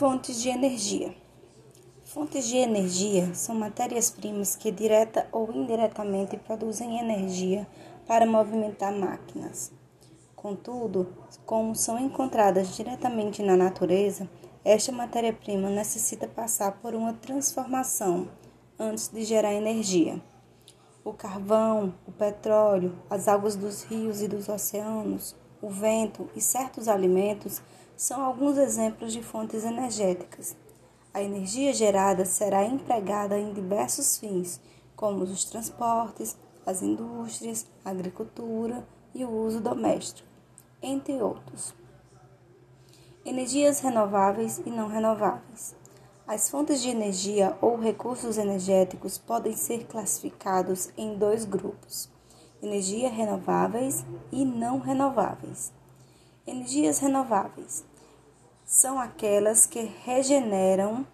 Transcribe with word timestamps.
Fontes 0.00 0.40
de 0.40 0.48
energia. 0.48 1.14
Fontes 2.04 2.48
de 2.48 2.56
energia 2.56 3.34
são 3.34 3.54
matérias-primas 3.54 4.56
que 4.56 4.72
direta 4.72 5.28
ou 5.30 5.52
indiretamente 5.52 6.38
produzem 6.38 6.98
energia 6.98 7.68
para 8.06 8.24
movimentar 8.24 8.94
máquinas. 8.94 9.70
Contudo, 10.34 11.14
como 11.44 11.76
são 11.76 11.98
encontradas 11.98 12.74
diretamente 12.74 13.42
na 13.42 13.58
natureza, 13.58 14.26
esta 14.64 14.90
matéria-prima 14.90 15.68
necessita 15.68 16.26
passar 16.26 16.80
por 16.80 16.94
uma 16.94 17.12
transformação 17.12 18.26
antes 18.78 19.08
de 19.08 19.22
gerar 19.22 19.52
energia. 19.52 20.18
O 21.04 21.12
carvão, 21.12 21.92
o 22.08 22.12
petróleo, 22.12 22.96
as 23.10 23.28
águas 23.28 23.54
dos 23.54 23.82
rios 23.82 24.22
e 24.22 24.28
dos 24.28 24.48
oceanos, 24.48 25.36
o 25.60 25.68
vento 25.68 26.26
e 26.34 26.40
certos 26.40 26.88
alimentos 26.88 27.60
são 28.00 28.24
alguns 28.24 28.56
exemplos 28.56 29.12
de 29.12 29.22
fontes 29.22 29.62
energéticas. 29.62 30.56
A 31.12 31.22
energia 31.22 31.70
gerada 31.74 32.24
será 32.24 32.64
empregada 32.64 33.38
em 33.38 33.52
diversos 33.52 34.16
fins, 34.16 34.58
como 34.96 35.22
os 35.22 35.44
transportes, 35.44 36.34
as 36.64 36.80
indústrias, 36.80 37.66
a 37.84 37.90
agricultura 37.90 38.88
e 39.14 39.22
o 39.22 39.30
uso 39.30 39.60
doméstico, 39.60 40.26
entre 40.80 41.20
outros. 41.20 41.74
Energias 43.22 43.80
renováveis 43.80 44.62
e 44.64 44.70
não 44.70 44.88
renováveis. 44.88 45.76
As 46.26 46.48
fontes 46.48 46.80
de 46.80 46.88
energia 46.88 47.54
ou 47.60 47.76
recursos 47.76 48.38
energéticos 48.38 49.18
podem 49.18 49.54
ser 49.54 49.84
classificados 49.84 50.88
em 50.96 51.18
dois 51.18 51.44
grupos: 51.44 52.10
energias 52.62 53.12
renováveis 53.12 54.06
e 54.32 54.42
não 54.42 54.78
renováveis. 54.78 55.70
Energias 56.46 56.98
renováveis 56.98 57.89
são 58.70 59.00
aquelas 59.00 59.66
que 59.66 59.80
regeneram 60.04 61.04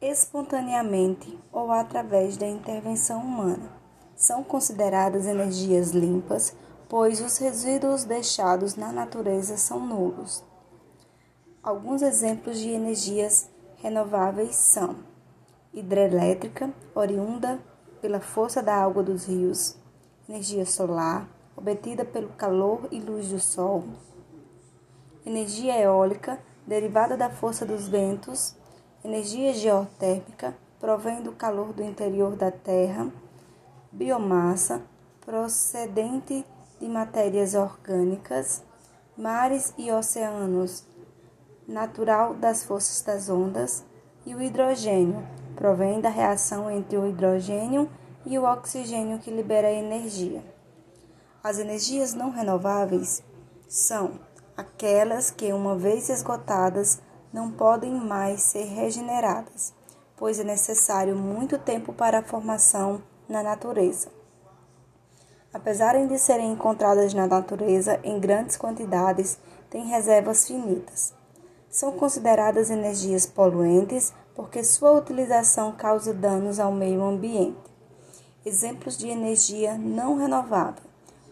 espontaneamente 0.00 1.38
ou 1.52 1.70
através 1.70 2.36
da 2.36 2.48
intervenção 2.48 3.20
humana. 3.20 3.70
São 4.16 4.42
consideradas 4.42 5.24
energias 5.24 5.92
limpas, 5.92 6.52
pois 6.88 7.20
os 7.20 7.38
resíduos 7.38 8.02
deixados 8.02 8.74
na 8.74 8.90
natureza 8.90 9.56
são 9.56 9.78
nulos. 9.78 10.42
Alguns 11.62 12.02
exemplos 12.02 12.58
de 12.58 12.70
energias 12.70 13.48
renováveis 13.76 14.56
são 14.56 14.96
hidrelétrica, 15.72 16.74
oriunda 16.92 17.60
pela 18.00 18.18
força 18.18 18.60
da 18.60 18.74
água 18.74 19.04
dos 19.04 19.26
rios, 19.26 19.76
energia 20.28 20.66
solar, 20.66 21.28
obtida 21.56 22.04
pelo 22.04 22.30
calor 22.30 22.88
e 22.90 22.98
luz 22.98 23.28
do 23.28 23.38
sol, 23.38 23.84
energia 25.24 25.78
eólica, 25.78 26.40
derivada 26.68 27.16
da 27.16 27.30
força 27.30 27.64
dos 27.64 27.88
ventos, 27.88 28.54
energia 29.02 29.54
geotérmica, 29.54 30.54
provém 30.78 31.22
do 31.22 31.32
calor 31.32 31.72
do 31.72 31.82
interior 31.82 32.36
da 32.36 32.50
Terra, 32.50 33.10
biomassa, 33.90 34.82
procedente 35.24 36.44
de 36.78 36.86
matérias 36.86 37.54
orgânicas, 37.54 38.62
mares 39.16 39.72
e 39.78 39.90
oceanos, 39.90 40.84
natural 41.66 42.34
das 42.34 42.62
forças 42.62 43.00
das 43.00 43.30
ondas, 43.30 43.82
e 44.26 44.34
o 44.34 44.42
hidrogênio, 44.42 45.26
provém 45.56 46.02
da 46.02 46.10
reação 46.10 46.70
entre 46.70 46.98
o 46.98 47.06
hidrogênio 47.06 47.88
e 48.26 48.38
o 48.38 48.44
oxigênio 48.44 49.18
que 49.18 49.30
libera 49.30 49.72
energia. 49.72 50.44
As 51.42 51.58
energias 51.58 52.12
não 52.12 52.28
renováveis 52.28 53.22
são 53.66 54.27
aquelas 54.58 55.30
que, 55.30 55.52
uma 55.52 55.76
vez 55.76 56.08
esgotadas, 56.08 57.00
não 57.32 57.48
podem 57.48 57.92
mais 57.94 58.42
ser 58.42 58.64
regeneradas, 58.64 59.72
pois 60.16 60.40
é 60.40 60.42
necessário 60.42 61.14
muito 61.14 61.56
tempo 61.58 61.92
para 61.92 62.18
a 62.18 62.24
formação 62.24 63.00
na 63.28 63.40
natureza. 63.40 64.08
Apesar 65.54 65.94
de 66.04 66.18
serem 66.18 66.50
encontradas 66.50 67.14
na 67.14 67.28
natureza 67.28 68.00
em 68.02 68.18
grandes 68.18 68.56
quantidades, 68.56 69.38
têm 69.70 69.86
reservas 69.86 70.48
finitas. 70.48 71.14
São 71.70 71.92
consideradas 71.92 72.68
energias 72.68 73.26
poluentes 73.26 74.12
porque 74.34 74.64
sua 74.64 74.90
utilização 74.90 75.70
causa 75.70 76.12
danos 76.12 76.58
ao 76.58 76.72
meio 76.72 77.04
ambiente. 77.04 77.56
Exemplos 78.44 78.98
de 78.98 79.08
energia 79.08 79.78
não 79.78 80.16
renovável: 80.16 80.82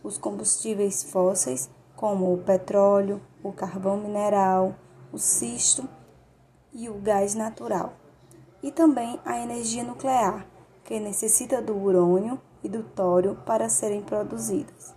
os 0.04 0.16
combustíveis 0.16 1.02
fósseis 1.02 1.68
como 1.96 2.32
o 2.32 2.38
petróleo, 2.38 3.20
o 3.42 3.52
carvão 3.52 3.96
mineral, 3.96 4.74
o 5.12 5.18
cisto 5.18 5.88
e 6.72 6.88
o 6.88 6.94
gás 6.94 7.34
natural. 7.34 7.94
E 8.62 8.70
também 8.70 9.18
a 9.24 9.38
energia 9.38 9.82
nuclear, 9.82 10.46
que 10.84 11.00
necessita 11.00 11.60
do 11.60 11.76
urânio 11.76 12.40
e 12.62 12.68
do 12.68 12.82
tório 12.82 13.36
para 13.46 13.68
serem 13.68 14.02
produzidas. 14.02 14.95